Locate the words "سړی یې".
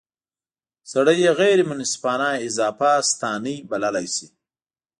0.91-1.31